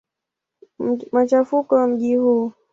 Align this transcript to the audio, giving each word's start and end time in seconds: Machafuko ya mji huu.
Machafuko 1.11 1.79
ya 1.79 1.87
mji 1.87 2.15
huu. 2.15 2.51